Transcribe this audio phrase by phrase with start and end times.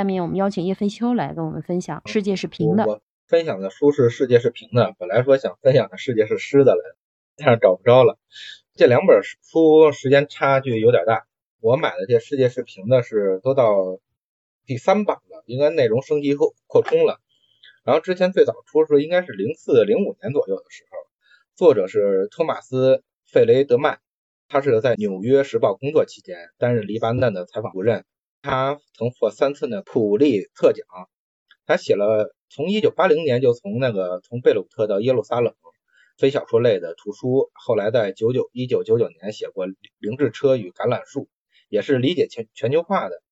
[0.00, 2.84] 下面我们邀请叶飞秋来跟我们分享《世界是平的》。
[2.88, 6.82] 我分享的书是《世界是平的》，本来说想分享的《世界是湿的》来，
[7.36, 8.18] 但是找不着了。
[8.72, 11.26] 这两本书时间差距有点大。
[11.60, 14.00] 我买的这《世界是平的》是都到
[14.64, 17.20] 第三版了，应该内容升级后扩充了。
[17.84, 20.96] 然后之前最早出时应该是零四零五年左右的时候，
[21.56, 22.96] 作者是托马斯·
[23.26, 23.98] 费雷德曼，
[24.48, 28.06] 他是在《纽约时报》工作期间担任黎巴嫩的采访主任。
[28.42, 30.86] 他曾获三次的普利策奖。
[31.66, 35.54] 他写了从一九八零年就从那个从贝鲁特到耶路撒冷
[36.18, 41.20] 非小说类的图书，后来在九九一九九九年写过《灵智车与橄榄树》，
[41.68, 43.22] 也是理解全全球化的。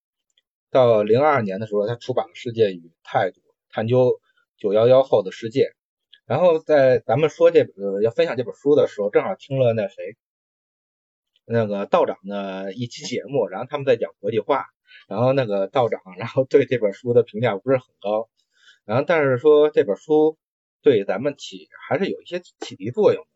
[0.71, 3.41] 到零二年的时候，他出版了《世界与态度：
[3.71, 4.21] 探究
[4.57, 5.65] 九幺幺后的世界》。
[6.25, 10.17] 然后在咱们说这呃要分享这本书的时候，正好听了那谁
[11.45, 14.65] 那个道长的一期节目，然后他们在讲国际化。
[15.09, 18.29] 然后那个道长，然后对这本书的评价不是很高，
[18.85, 20.37] 然后但是说这本书
[20.83, 23.27] 对咱们起还是有一些启迪作用。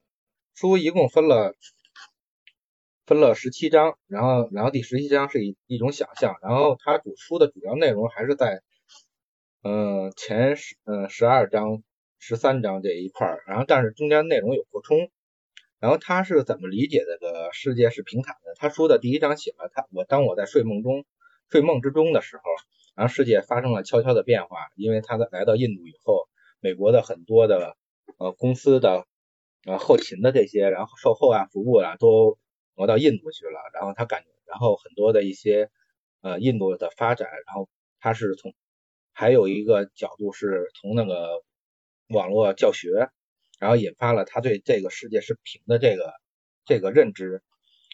[0.55, 1.55] 书一共分了
[3.06, 8.62] 分了十七章，然后然后第十七章是一一种想象，然后它主书的主要内容还是在
[9.62, 11.83] 嗯前十嗯十二章
[12.19, 15.11] 十三章这一块儿，然后但是中间内容有扩充。
[15.81, 18.55] 然后他是怎么理解这个世界是平坦的？
[18.55, 21.05] 他说的第一章写了他我当我在睡梦中。
[21.53, 22.42] 睡梦之中的时候，
[22.95, 26.27] 然后世界发生了悄悄的变化，因为他在来到印度以后，
[26.61, 27.77] 美国的很多的
[28.17, 29.06] 呃公司的
[29.67, 32.39] 呃后勤的这些，然后售后啊服务啊都
[32.75, 35.69] 挪到印度去了，然后他感，然后很多的一些
[36.22, 37.69] 呃印度的发展，然后
[38.00, 38.55] 他是从
[39.12, 41.42] 还有一个角度是从那个
[42.09, 43.11] 网络教学，
[43.59, 46.14] 然后引发了他对这个世界是平的这个
[46.64, 47.42] 这个认知，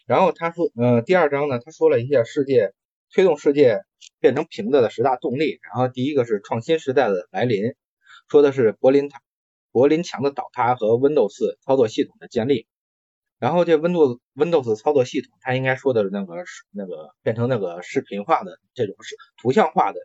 [0.07, 2.73] 然后他说，嗯，第二章呢，他说了一下世界。
[3.11, 3.81] 推动世界
[4.19, 7.73] 变成平的的十大动力，然后第一个是创新时代的来临，
[8.29, 9.21] 说的是柏林塔
[9.71, 12.67] 柏林墙的倒塌和 Windows 操作系统的建立，
[13.39, 19.99] 然后这 Windows Windows 操作系统，它应该说的是那个是那个变成那个视频化的这种是图像化的，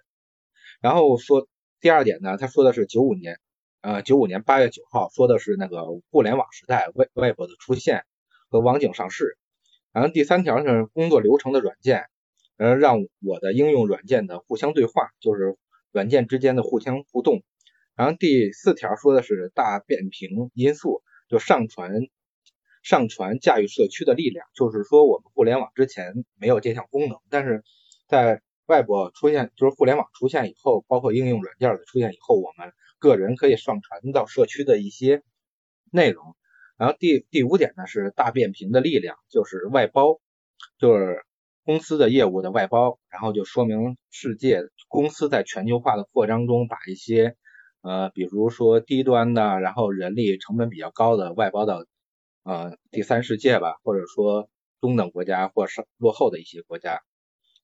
[0.81, 1.47] 然后说
[1.81, 3.39] 第二点呢，他说的是九五年
[3.83, 8.05] 呃九五年八月九号说的是那个互联网时代 Web Web 的出现
[8.49, 9.37] 和网景上市，
[9.93, 12.07] 然后第三条是工作流程的软件。
[12.57, 15.57] 呃，让我的应用软件的互相对话，就是
[15.91, 17.43] 软件之间的互相互动。
[17.97, 21.93] 然后第四条说的是大变频因素，就上传
[22.83, 27.65] 上传驾驭社区的力量，就是说我们互联网之前没有这项功能，但是
[28.07, 35.23] 在外部出现，就是互联网出现以后，包括应用软件的出现以后，我们个人可以上传到社区的一些
[35.91, 36.37] 内容。
[36.77, 40.21] 然后第第五点呢是大变频的力量，就是外包，
[40.79, 41.25] 就是。
[41.65, 47.37] 公司的业务的外包，然后就说明世界公司在全球化的扩张中，把一些
[47.81, 51.87] 呃，比如说低端的，然后人力成本比较高的外包到
[52.43, 57.01] 呃第三世界吧，或者说中等国家或是落后的一些国家。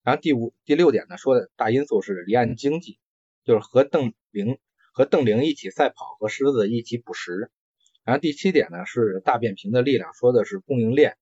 [0.02, 2.98] 然后第五、第六点呢，说的大因素是离岸经济，
[3.44, 4.58] 就是和邓玲
[4.94, 7.50] 和邓玲一起赛跑，和狮子一起捕食。
[8.02, 11.18] 然后第七点呢是大变频的力量，说的是供应链。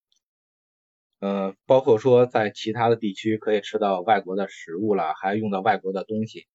[1.21, 6.47] 呃，包括说在其他的地区可以吃到外国的食物了，还用到外国的东西。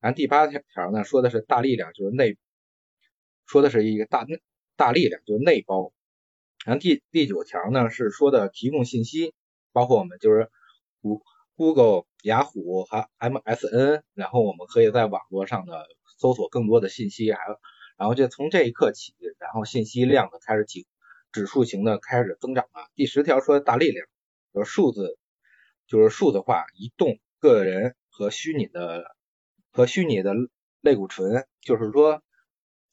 [0.00, 2.36] 然后第八条条呢，说的是大力量，就是内，
[3.46, 4.26] 说的是一个大
[4.76, 5.92] 大力量，就是内包。
[6.64, 9.34] 然后第第九条呢是说的提供信息，
[9.72, 10.48] 包括我们就是
[11.56, 15.86] Google、雅虎和 MSN，然后我们可以在网络上的
[16.18, 17.40] 搜索更多的信息，还，
[17.96, 20.86] 然后就从这一刻起，然后信息量呢开始指
[21.32, 22.88] 指数型的开始增长了。
[22.94, 24.06] 第十条说大力量。
[24.54, 25.16] 就是数字，
[25.86, 29.16] 就是数字化移动个人和虚拟的
[29.70, 30.34] 和虚拟的
[30.82, 32.22] 类固醇，就是说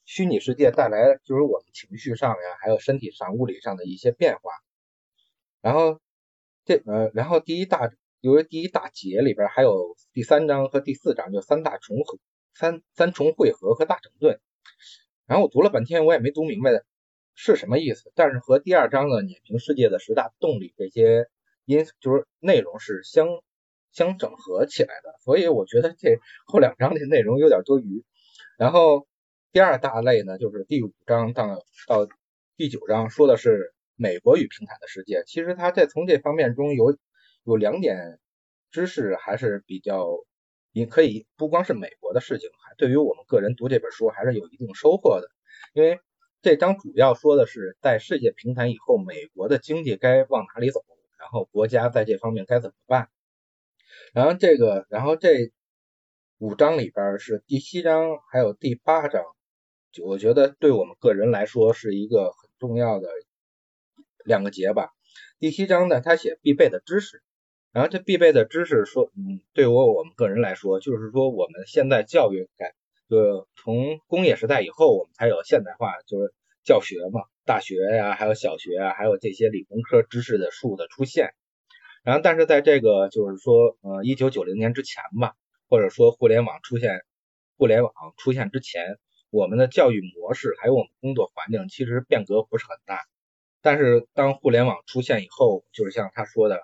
[0.05, 4.51] 虚拟世界带来就是我们情绪上呀，还有身体上、物理上的一些变化。
[5.59, 5.99] 然后
[6.63, 12.19] 这呃，然后第一大，由于第一大节里边还有第三章和第四章，就三大重合、
[12.53, 14.39] 三三重汇合和大整顿。
[15.25, 16.85] 然后我读了半天，我也没读明白的
[17.41, 21.29] 是什么意思，但是和第二章的碾平世界的十大动力这些。
[21.65, 23.27] 因就是内容是相
[23.91, 28.03] 相整合起来的，所以我觉得这后两章的内容有点多余。
[28.57, 29.07] 然后
[29.51, 32.07] 第二大类呢，就是第五章到到
[32.57, 35.23] 第九章说的是美国与平坦的世界。
[35.27, 36.97] 其实他在从这方面中有
[37.43, 38.19] 有两点
[38.71, 40.07] 知识还是比较，
[40.71, 45.29] 你可以不光是美国的事情，还对于我们个人读这本书还是有一定收获的。
[45.73, 45.99] 因为
[46.41, 50.83] 这章主要说的是在世界平坦以后，美国的经济该往哪里走。
[51.19, 53.09] 然后国家在这方面该怎么办？
[54.13, 55.51] 然后这个，然后这
[56.37, 59.21] 五章里边是第七章还有第八章，
[59.91, 63.09] 就我觉得对我们个人来说是一个很重要的
[64.23, 64.91] 两个节吧。
[65.39, 67.21] 第七章呢，他写必备的知识，
[67.73, 72.73] 然后这必备的知识说，嗯，对我我们个人来说，就是说我们现在教育改，
[73.09, 76.33] 就从工业时代以后，我们才有现代化，就是
[76.63, 81.33] 教学嘛，大学呀，还有小学啊，还有这些理工科知识的树的出现。
[82.03, 85.33] 然后，但是在这个就是说，呃，一九九零年之前吧，
[85.67, 87.01] 或者说互联网出现，
[87.57, 88.99] 互联网出现之前，
[89.31, 93.01] 我们的教育模式还有我们工作环境其实变革不是很大。
[93.61, 96.61] 但是当互联网出现以后，就是像他说的，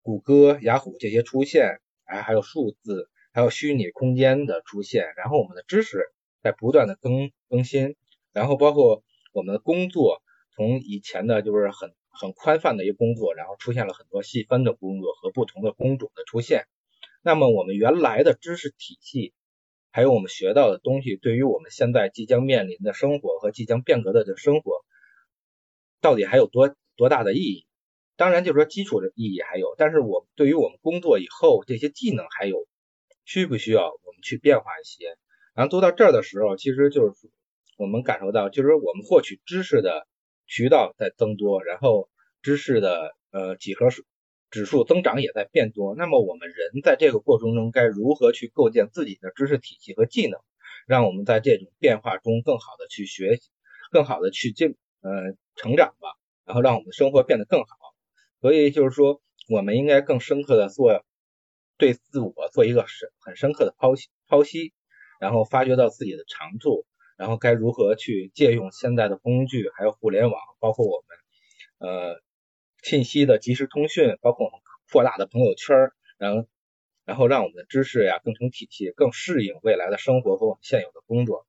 [0.00, 6.12] 谷歌、雅虎这些出现，哎，还有数字，还有虚拟空间的出现，然后我们的知识
[6.42, 7.96] 在不断的更更新，
[8.32, 9.02] 然后包括
[9.32, 10.22] 我们的工作，
[10.54, 16.66] 从以前的就是很很宽泛的一个工作，然后出现了很多细分的工作和不同的工种的出现。
[17.22, 19.32] 那么我们原来的知识体系，
[19.90, 24.84] 还有我们学到的东西，对于我们现在即将面临的生活和即将变革的这生活。
[26.00, 27.66] 到底还有多多大的意义？
[28.16, 32.66] 当然，就是说基础的意义还有，但是我对于我们工作以后这些技能还有
[33.32, 35.16] 需不需要我们去变化一些？
[35.54, 37.30] 然后读到这儿的时候，其实就是
[37.78, 40.06] 我们感受到，就是我们获取知识的
[40.46, 42.10] 渠道在增多，然后
[42.42, 44.02] 知识的呃几何数
[44.50, 45.94] 指数增长也在变多。
[45.94, 50.38] 那么我们人在这个过程中该如何去构建自己的知识体系和技能，
[50.86, 53.48] 让我们在这种变化中更好的去学习，
[53.90, 54.76] 更好的去进。
[55.00, 55.10] 呃，
[55.56, 56.14] 成长吧，
[56.44, 57.66] 然后让我们的生活变得更好。
[58.40, 61.04] 所以就是说，我们应该更深刻的做
[61.82, 64.72] 对自我做一个深很深刻的剖析剖析，
[65.18, 66.86] 然后发掘到自己的长处，
[67.18, 71.02] 然后该如何去借用现在的工具，还有互联网，包括我
[71.80, 72.20] 们呃
[72.84, 74.60] 信息的即时通讯，包括我们
[74.92, 76.46] 扩大的朋友圈，然后
[77.04, 81.48] 然后让我们的知识呀更成体系，更适应未来的生活和我们现有的工作。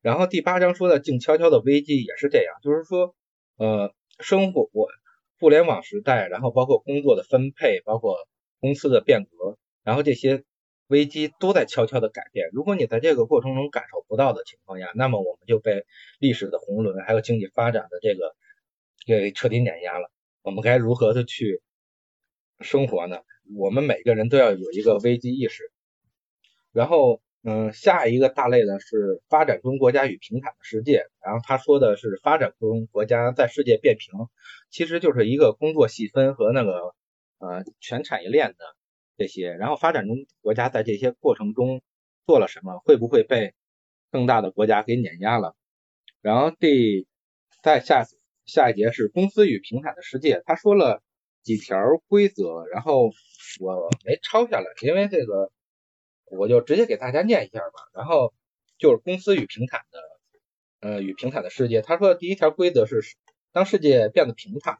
[0.00, 3.14] 然后第八章说的静悄悄的危机也是这样，就是说，
[3.58, 4.88] 呃，生活我
[5.38, 8.16] 互联网时代，然后包括工作的分配，包括
[8.60, 10.44] 公司的变革，然后这些
[10.86, 12.48] 危机都在悄悄的改变。
[12.52, 15.84] 如果你在这个过程中感受不到的情况下，那么我们就被
[16.18, 18.36] 历史的洪轮还有经济发展的这个
[19.06, 20.10] 给彻底碾压了。
[20.42, 21.60] 我们该如何的去
[22.60, 23.18] 生活呢？
[23.56, 25.72] 我们每个人都要有一个危机意识，
[26.72, 27.20] 然后。
[27.42, 31.06] 嗯，下一个大类呢是发展中国家与平坦的世界。
[31.24, 34.28] 然后他说的是发展中国家在世界变平，
[34.68, 36.94] 其实就是一个工作细分和那个
[37.40, 38.64] 呃全产业链的
[39.16, 39.50] 这些。
[39.50, 41.82] 然后发展中国家在这些过程中
[42.26, 42.78] 做了什么？
[42.84, 43.54] 会不会被
[44.12, 45.56] 更大的国家给碾压了？
[46.20, 47.08] 然后第
[47.62, 48.06] 再下
[48.46, 50.42] 下一节是公司与平坦的世界。
[50.46, 51.02] 他说了
[51.42, 51.76] 几条
[52.06, 53.10] 规则，然后
[53.60, 55.50] 我没抄下来，因为这个。
[56.32, 58.32] 我就直接给大家念一下吧，然后
[58.78, 60.00] 就是公司与平坦的，
[60.78, 61.82] 呃，与平坦的世界。
[61.82, 63.02] 他说的第一条规则是，
[63.50, 64.78] 当世界变得平坦了，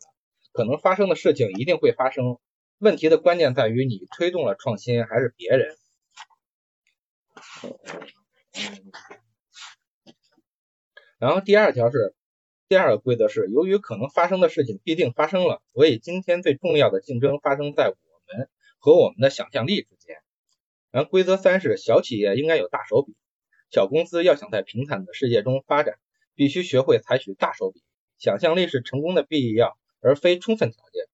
[0.52, 2.38] 可能发生的事情一定会发生。
[2.80, 5.76] 问题的关键在于你推动了创新还是别人。
[11.18, 12.14] 然后第二条是，
[12.70, 18.48] 第二个规则是，由于可能发生的事情必定发生了，所以今天最重要的竞争发生在我们
[18.78, 20.16] 和我们的想象力之间。
[20.90, 23.14] 然后规则三是小企业应该有大手笔，
[23.70, 25.98] 小公司要想在平坦的世界中发展，
[26.34, 27.82] 必须学会采取大手笔。
[28.16, 31.09] 想象力是成功的必要，而非充分条件。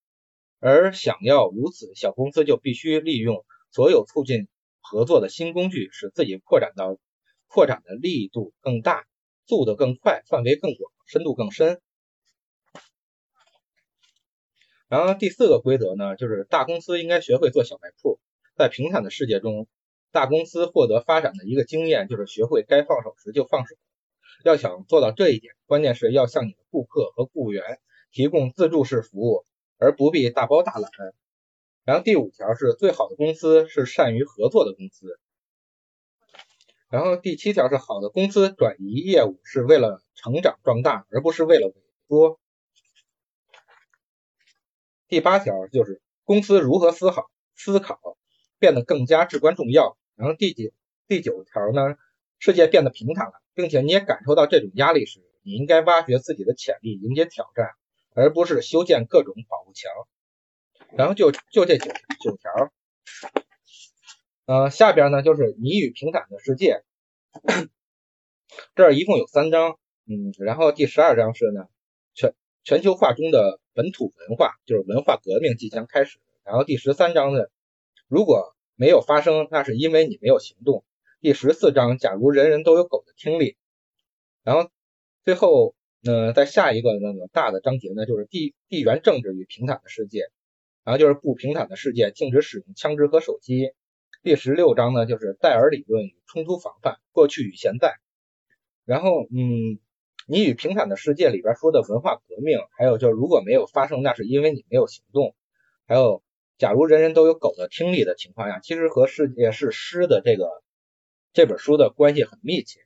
[0.69, 4.49] 而想要如此，小公司就必须利用所有促进
[4.81, 6.99] 合作的新工具，使自己扩展到
[7.47, 9.07] 扩展的力度更大，
[9.47, 11.81] 速度更快，范围更广，深度更深。
[14.89, 18.19] 然后第四个规则呢，就是大公司应该学会做小卖铺。
[18.57, 19.69] 在平坦的世界中，
[20.11, 23.77] 大公司获得发展的一个经验就是学会该放手时就放手。
[24.43, 27.79] 要想做到这一点，关键是要向你的顾客和雇员
[28.11, 29.47] 提供自助式服务，
[29.79, 30.91] 而不必大包大揽。
[31.85, 35.19] 然后第五条是最好的公司是善于合作的公司。
[36.89, 41.75] 然后第七条是好的公司转移业务是为了成长壮大，而不是为了萎
[42.09, 42.41] 缩。
[45.09, 48.17] 第八条就是公司如何思考思考。
[48.59, 49.99] 变得更加至关重要。
[50.15, 50.71] 然后第九
[51.07, 51.99] 第九条呢，
[52.39, 57.73] 世界变得平坦了，并且你也感受到这种压力时，你应该挖掘自己的潜力，迎接挑战，
[58.17, 59.93] 而不是修建各种保护墙。
[60.97, 62.73] 然后就就这九九条，
[64.47, 66.83] 呃，下边呢就是你与平坦的世界，
[68.75, 71.69] 这儿一共有三章，嗯，然后第十二章是呢
[72.15, 76.19] 全全球化中的本土文化，就是文化革命即将开始。
[76.43, 77.45] 然后第十三章呢。
[78.09, 80.85] 如果没有发生，那是因为你没有行动。
[81.21, 83.57] 第十四章，假如人人都有狗的听力。
[84.45, 84.71] 然后
[85.25, 85.75] 最后，
[86.07, 90.23] 呃，在下一个那个大的章节呢，就是地地缘政治与平坦的世界。
[90.85, 93.73] 然后就是不平坦的世界，禁止使用枪支和手机。
[94.23, 97.97] 第十六章呢，就是戴尔理论与冲突防范，过去与现在。
[98.85, 99.81] 然后，嗯，
[100.29, 105.35] 你与平坦的世界里边说的文化革命，还有就是如果没有发生，那是因为你没有行动。
[105.89, 106.23] 还有，
[106.57, 110.63] 假如人人都有狗的听力的情况下，其实和世界是诗的这个
[111.33, 112.86] 这本书的关系很密切。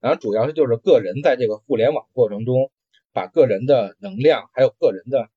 [0.00, 2.70] 然后主要是就是个人在这个互联网过程中，
[3.12, 5.28] 把个人的能量还有个人的。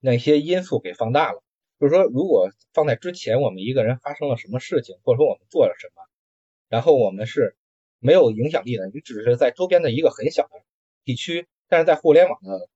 [0.00, 1.42] 那些因素给放大了，
[1.80, 6.02] 就是说，如果放在之前，我们一个人发生了什么事情，或者说我们做了什么，
[6.68, 7.56] 然后我们是
[7.98, 10.50] 没有影响力的，你只是在周边的一个很小的
[11.04, 12.68] 地区，但是在互联网的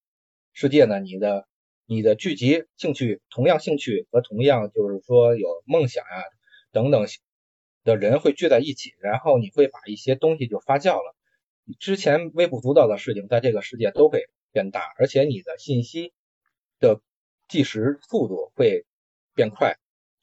[0.52, 1.46] 世界呢，你的
[1.86, 6.24] 你的聚集兴趣，同样兴趣和同样就是说有梦想呀
[6.72, 7.06] 等等
[7.84, 11.16] 的人会聚在一起，然后你会把一些东西就发酵了，
[11.78, 16.12] 之前微不足道的事情在这个世界都会变大，而且你的信息
[16.78, 17.00] 的。
[17.48, 18.86] 计时速度会
[19.34, 19.76] 变快，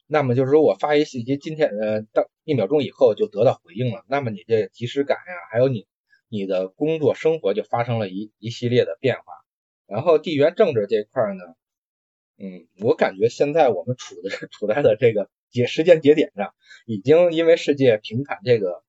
[0.08, 5.86] 那么就是说我发一信息，今天呃到一秒钟以后就得到回应了，那么你这即时感呀，还有你
[6.28, 9.22] 你的工作生活就发生了一一系列的变化。
[9.86, 11.44] 然后地缘政治这块呢，
[12.36, 16.54] 嗯，我感觉现在我们处的处在的这个节时间节点上，
[16.86, 18.82] 已经因为世界平坦这个，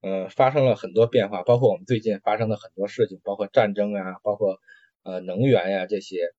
[0.00, 4.60] 呃，发生了很多变化，包括我们最近发生的很多事情，包括战争啊，包括
[5.02, 6.32] 呃能源呀这些。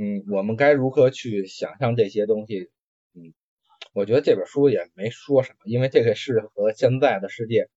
[0.00, 2.70] 嗯，我们该如何去想象这些东西？
[3.14, 3.34] 嗯，
[3.92, 7.68] 我觉得这本书也没说什么，因为这个是和现在的世界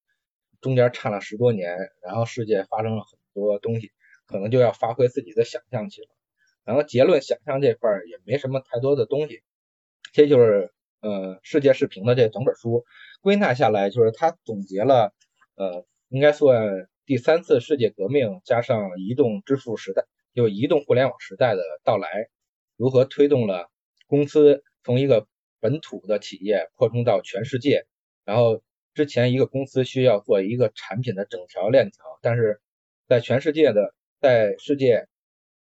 [0.62, 3.91] 中间差了十多年，然后世界发生了很多东西，
[4.27, 6.10] 可能就要发挥自己的想象去了。
[6.63, 9.41] 然后结论，想象这块也没什么太多的东西。
[10.13, 12.86] 这就是呃，世界是平的这整本书
[13.22, 15.13] 归纳下来，就是它总结了
[15.55, 20.05] 呃，应该算第三次世界革命加上移动支付时代。
[20.34, 22.29] 就移动互联网时代的到来，
[22.77, 23.70] 如何推动了
[24.08, 25.27] 公司从一个
[25.60, 27.86] 本土的企业扩充到全世界？
[28.24, 28.62] 然后
[28.93, 32.62] 之前一个公司需要做一个产品的整条链条，但是
[33.10, 35.05] 在全世界的在世界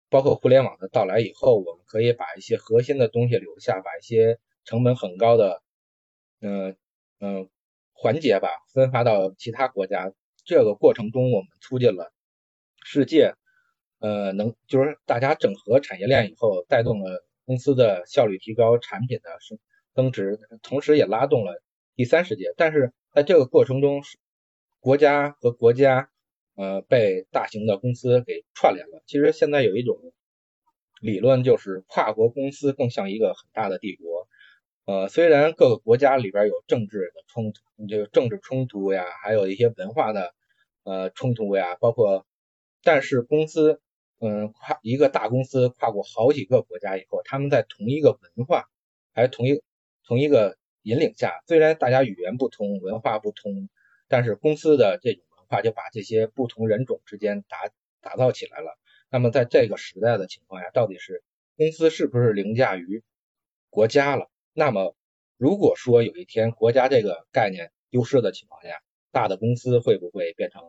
[0.08, 5.62] 包括互联网的到来以后，我们可以把一些核心的东西留下，把一些成本很高的
[6.42, 6.76] 嗯
[7.20, 7.50] 嗯
[7.94, 10.14] 环节吧分发到其他国家。
[10.46, 12.12] 这个过程中，我们促进了
[12.84, 13.34] 世界。
[14.02, 19.60] 呃，能就是大家整合产业链以后，带动了公司的效率提高，产品的升
[19.94, 21.62] 增值，同时也拉动了
[21.96, 22.54] 第三世界。
[22.56, 24.02] 但是在这个过程中，
[24.80, 26.10] 国家和国家
[26.56, 29.04] 呃被大型的公司给串联了。
[29.06, 29.98] 其实现在有一种
[31.02, 34.29] 理论，就是跨国公司更像一个很大的帝国。
[34.90, 40.34] 呃，虽然各个国家里边有政治的冲突，就政治冲突呀，还有一些文化的
[40.84, 42.26] 呃冲突呀，包括，
[42.84, 43.82] 但是公司。
[44.22, 48.66] 嗯，跨一个大公司跨过好几个国家以后，他们在同一个文化，
[49.14, 49.62] 还同一
[50.04, 53.70] 同一个引领下，虽然大家语言不通，文化不通，
[54.10, 57.70] 但是公司的这种文化就把这些不同人种之间打
[58.02, 58.78] 打造起来了。
[59.10, 61.24] 那么在这个时代的情况下，到底是
[61.56, 63.02] 公司是不是凌驾于
[63.70, 64.30] 国家了？
[64.54, 64.96] 那么
[65.38, 70.62] 如果说有一天国家这个概念丢失的情况下，大的公司会不会变成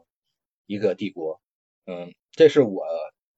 [0.67, 1.41] 一个帝国？
[1.87, 2.85] 嗯，这是我。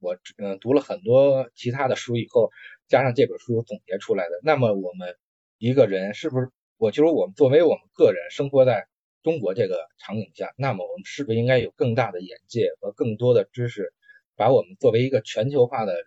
[0.05, 2.51] 我嗯读了很多其他的书以后，
[2.89, 4.41] 加上这本书总结出来的。
[4.43, 5.17] 那么我们
[5.59, 6.51] 一个人是不是？
[6.77, 8.89] 我就是我们作为我们个人生活在
[9.23, 13.95] 中国这个场景下，那么我们是不是应该有更大的眼界和更多的知识，
[14.35, 16.05] 把我们作为一个全球化的人，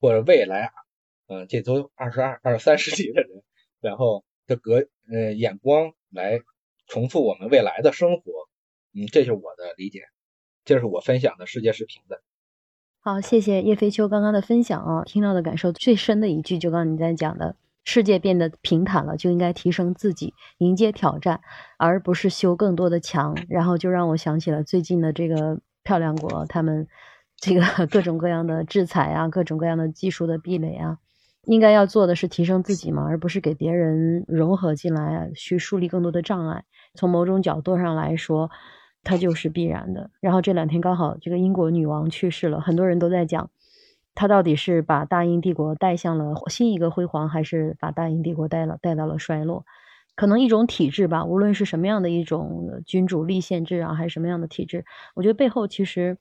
[0.00, 0.72] 或者未来
[1.32, 3.42] 嗯这都二十二、二三世纪的人，
[3.80, 6.40] 然后的格呃眼光来
[6.86, 8.22] 重塑我们未来的生活？
[8.94, 10.02] 嗯，这是我的理解，
[10.64, 12.20] 这是我分享的世界是平的。
[13.00, 21.40] 好，谢谢叶飞秋刚刚的分享啊，听到的感受最深的一句，就刚刚你在讲的，世界变得平坦了，就应该提升自己，迎接挑战，
[21.78, 23.34] 而不是修更多的墙。
[23.48, 26.86] 然后就让我想起了最近的这个漂亮国，他们
[27.36, 30.98] 这个 各种各样的制裁啊，各种各样的技术的壁垒啊，
[31.44, 36.64] 应该要做的是提升自己嘛，而不是给别人融合进来，去树立更多的障碍。
[36.94, 38.50] 从某种角度上来说。
[39.04, 40.12] 它就是必然的。
[40.20, 43.50] 然后这两天刚好这个英国女王去世了，很多人都在讲，
[44.14, 49.66] 她到底是把大英帝国带向了新一个辉煌，还是把大英帝国带了带到了衰落？
[50.14, 54.84] 可能一种体制吧，无论是什么样的一种君主立宪制啊，还是什么样的体制，
[55.16, 56.16] 我觉得背后其实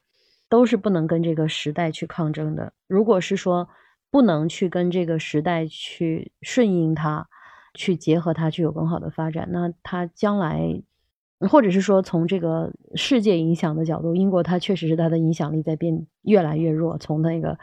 [0.50, 2.74] 都是不能跟这个时代去抗争的。
[2.88, 3.70] 如果是说
[4.12, 7.28] 不能去跟这个时代去顺应它，
[7.74, 10.84] 去结合它，去有更好的发展，那它将来。
[11.50, 17.00] 或者是说从这个世界影响的角度，英国它确实是它的影响力在变越来越弱。
[17.00, 17.58] 从那个，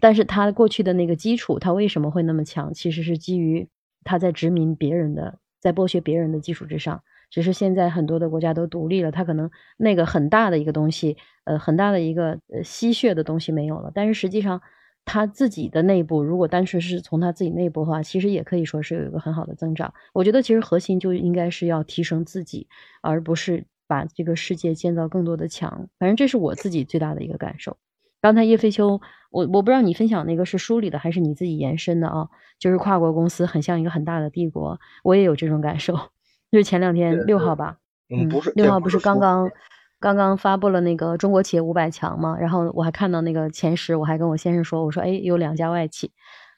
[0.00, 2.74] 但是它过去的那个基础，它为什么会那么强？
[2.74, 3.68] 其实是基于
[4.02, 7.04] 它在殖民别人的，在剥削别人的基础之上。
[7.30, 13.92] 只是现在很多的国家都独立了，它可能那个很大的一个东西，呃，很大的一个呃吸血的东西没有了。
[13.94, 14.60] 但是实际上，
[15.12, 19.92] 它自己的内部，如果单纯是从他自己内部的话，其实也可以说是有一个很好的增长。
[20.12, 22.68] 我觉得其实核心就应该是要提升自己，
[23.00, 25.88] 而不是把这个世界建造更多的墙。
[25.98, 27.76] 反正这是我自己最大的一个感受。
[28.20, 29.00] 刚才叶飞秋，
[29.32, 32.28] 我我不知道你分享那个是书里的还是你自己延伸的啊？
[32.60, 35.96] 就是跨国公司很像一个很大的帝国，我也有这种感受。
[36.52, 37.78] 就是前两天六号吧，
[38.14, 39.50] 嗯，不是六号，不是刚刚
[40.00, 42.36] 刚刚发布了那个中国企业五百强嘛？
[42.38, 46.10] 然后我还看到那个前十，我还跟我先生说，我说哎，有两家外企，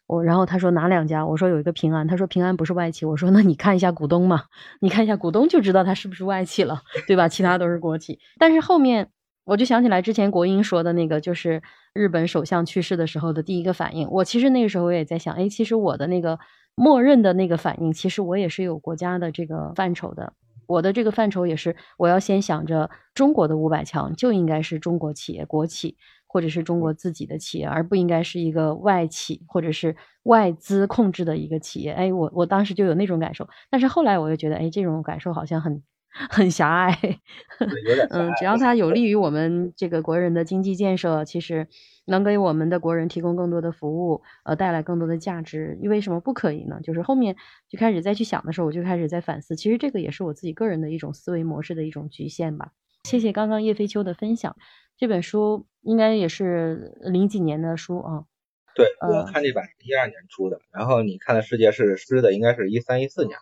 [0.06, 1.26] 我然后他说哪两家？
[1.26, 4.44] 我说有一个平安，他说平安不是外企，我说那你看一下股东嘛，
[4.80, 7.28] 你看一下股东就知道他是不是外企了，对吧？
[7.28, 8.20] 其他都是国企。
[8.38, 9.08] 但是后面
[9.44, 14.08] 我就想起来之前国英说的那个，就是日本首相去世的时候的第一个反应。
[14.11, 16.38] 我其实那个时候我也在想，哎，其实我的那个。
[16.75, 20.32] 默认的那个反应，其实我也是有国家的这个范畴的。
[20.66, 31.92] 我的这个范畴也是，我要先想着中国的五百强就应该是中国企业、国企或者是中国自己的企业，而不应该是一个外企或者是外资控制的一个企业。
[31.92, 35.83] 哎，我我当时就有那种感受，但是后来我又觉得，哎，这种感受好像很。
[36.31, 36.99] 很狭隘，
[38.11, 41.69] 嗯，只要它有利于我们这个国人的经济建设，其实
[42.04, 46.81] 能给我们的国人提供更多的服务，呃，带来更多的价值，为什么不可以呢？
[46.83, 47.37] 就是后面
[47.69, 52.73] 就开始再去想的时候，我就开始在反思，其实这个也是我自己个人的一种思维模式的一种局限吧。
[53.04, 54.54] 谢谢刚刚叶飞秋的分享，
[54.99, 58.25] 这本书应该也是零几年的书啊。
[58.75, 63.38] 对，我看这版是一二年出的，然后你看的世界是诗的，应该是一三一四年。